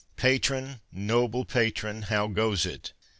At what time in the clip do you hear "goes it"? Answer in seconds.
2.25-2.91